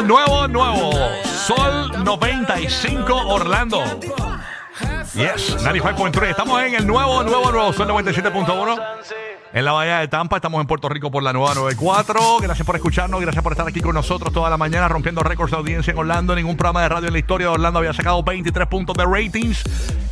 [0.00, 0.90] Nuevo, nuevo.
[1.24, 3.84] Sol 95 Orlando.
[5.14, 6.30] Yes, 95.3.
[6.30, 8.80] Estamos en el nuevo, nuevo, nuevo Sol 97.1.
[9.52, 12.38] En la Bahía de Tampa, estamos en Puerto Rico por la nueva 94.
[12.40, 15.58] Gracias por escucharnos, gracias por estar aquí con nosotros toda la mañana, rompiendo récords de
[15.58, 16.34] audiencia en Orlando.
[16.34, 19.62] Ningún programa de radio en la historia de Orlando había sacado 23 puntos de ratings.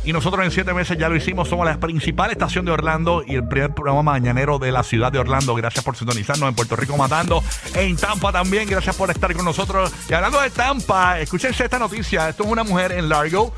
[0.03, 1.47] Y nosotros en 7 meses ya lo hicimos.
[1.47, 5.19] Somos la principal estación de Orlando y el primer programa mañanero de la ciudad de
[5.19, 5.53] Orlando.
[5.53, 7.43] Gracias por sintonizarnos en Puerto Rico Matando.
[7.75, 8.67] En Tampa también.
[8.67, 9.91] Gracias por estar con nosotros.
[10.09, 12.29] Y hablando de Tampa, escúchense esta noticia.
[12.29, 13.53] Esto es una mujer en Largo.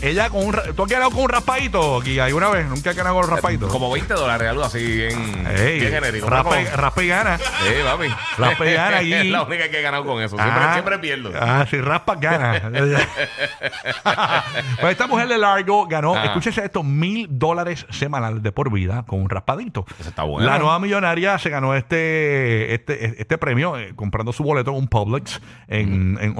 [0.00, 0.52] Ella con un.
[0.52, 2.66] ra- ¿Tú has ganado con un raspadito aquí alguna vez?
[2.66, 3.68] ¿Nunca has ganado con un raspadito?
[3.68, 6.30] Como 20 dólares, algo así bien, Ey, bien genérico.
[6.30, 7.38] raspa, y- Como- raspa y gana.
[7.38, 7.44] Sí,
[7.84, 8.06] papi.
[8.38, 10.36] Raspa y gana Es la única que he ganado con eso.
[10.36, 10.72] Siempre, Ah.
[10.74, 11.32] siempre pierdo.
[11.34, 12.70] Ah, si raspas, gana.
[14.80, 16.24] pues esta mujer de Largo ganó, Ah.
[16.26, 19.84] escúchese esto, mil dólares semanales de por vida con un raspadito.
[19.98, 20.48] Eso está bueno.
[20.48, 24.88] La nueva millonaria se ganó este, este, este premio eh, comprando su boleto en un
[24.88, 26.34] Publix en, en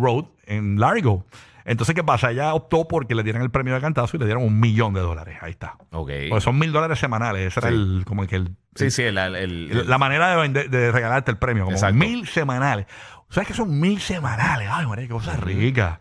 [0.00, 1.24] Road, en Largo.
[1.64, 2.30] Entonces, ¿qué pasa?
[2.30, 5.00] Ella optó porque le dieran el premio de cantazo y le dieron un millón de
[5.00, 5.38] dólares.
[5.40, 5.76] Ahí está.
[5.92, 6.10] Ok.
[6.28, 7.46] Pues son mil dólares semanales.
[7.46, 7.74] Ese era Sí.
[7.74, 11.30] el, como que el, Sí, sí, el, el- el- la manera de, vender- de regalarte
[11.30, 11.94] el premio, como Exacto.
[11.96, 12.86] mil semanales.
[13.30, 14.68] ¿Sabes qué son mil semanales?
[14.70, 16.00] Ay, María, qué cosa rica.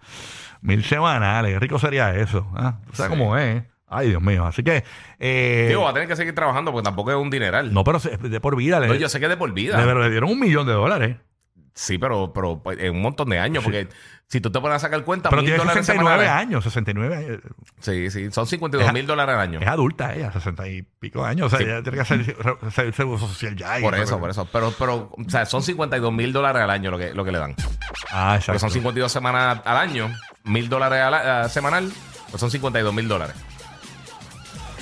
[0.61, 2.47] Mil semanales, qué rico sería eso.
[2.55, 2.79] ¿ah?
[2.87, 3.17] ¿Tú ¿Sabes Sí.
[3.17, 3.63] cómo es?
[3.87, 4.45] Ay, Dios mío.
[4.45, 4.83] Así que.
[5.19, 7.73] eh, Digo, va a tener que seguir trabajando porque tampoco es un dineral.
[7.73, 8.79] no, pero se- de por vida.
[8.79, 9.83] Le, No, yo sé que es de por vida.
[9.85, 11.17] le- le dieron un millón de dólares.
[11.73, 13.63] Sí, pero, pero pues, en un montón de años.
[13.63, 13.87] Porque
[14.27, 16.47] si tú te pones a sacar cuenta, Pero tiene dólares 69 semanales.
[16.47, 16.63] años.
[16.63, 17.39] 69 años.
[17.79, 18.31] Sí, sí.
[18.31, 19.59] Son 52 mil dólares al año.
[19.59, 21.47] Es adulta ella, 60 y pico años.
[21.47, 21.65] O sea, Sí.
[21.65, 23.77] ella tiene que hacer, hacer seguro social ya.
[23.81, 24.47] Por eso, por eso.
[24.51, 27.39] Pero, pero, o sea, son 52 mil dólares al año lo que, lo que le
[27.39, 27.55] dan.
[28.11, 28.59] Ah, Porque exacto.
[28.59, 30.11] son 52 semanas al año,
[30.43, 31.91] mil dólares a la- a semanal,
[32.29, 33.35] pues son 52 mil dólares.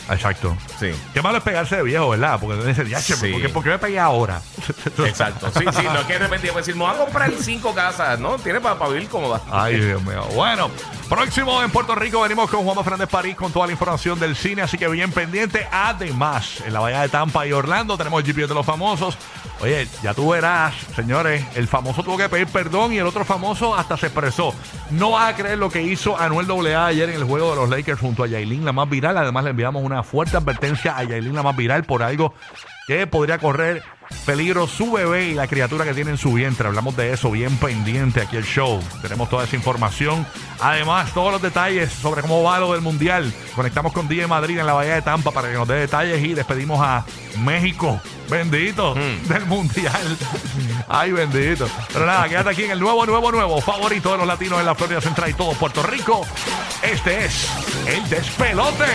[0.09, 0.55] Exacto.
[0.79, 0.91] Sí.
[1.13, 2.39] Qué malo es pegarse de viejo, ¿verdad?
[2.39, 3.31] Porque tú dices, ya, che, Sí.
[3.31, 4.41] ¿por, qué, por qué me pegué ahora?
[5.05, 5.49] Exacto.
[5.51, 8.19] Sí, sí, no es que de repente puedes decir, me voy a comprar cinco casas,
[8.19, 8.37] ¿no?
[8.37, 9.41] Tiene para vivir cómoda.
[9.51, 10.23] Ay, Dios mío.
[10.35, 10.69] Bueno,
[11.09, 14.61] próximo en Puerto Rico venimos con Juan Fernández París con toda la información del cine,
[14.61, 15.67] así que bien pendiente.
[15.71, 19.17] Además, en la Bahía de Tampa y Orlando tenemos el GPS de los famosos.
[19.61, 23.75] Oye, ya tú verás, señores, el famoso tuvo que pedir perdón y el otro famoso
[23.75, 24.55] hasta se expresó.
[24.89, 27.69] No vas a creer lo que hizo Anuel AA ayer en el juego de los
[27.69, 29.15] Lakers junto a Yailin, la más viral.
[29.19, 32.33] Además, le enviamos una fuerte advertencia a Yailin, la más viral, por algo
[32.87, 33.83] que podría correr
[34.25, 36.67] peligro su bebé y la criatura que tiene en su vientre.
[36.67, 38.79] Hablamos de eso bien pendiente aquí el show.
[39.01, 40.25] Tenemos toda esa información.
[40.59, 43.33] Además, todos los detalles sobre cómo va lo del Mundial.
[43.55, 46.33] Conectamos con DJ Madrid en la Bahía de Tampa para que nos dé detalles y
[46.33, 47.05] despedimos a
[47.39, 47.99] México.
[48.29, 50.17] Bendito del Mundial.
[50.87, 51.67] Ay, bendito.
[51.91, 54.75] Pero nada, quédate aquí en el nuevo, nuevo, nuevo favorito de los latinos en la
[54.75, 56.25] Florida Central y todo Puerto Rico.
[56.81, 57.49] Este es
[57.87, 58.85] el despelote.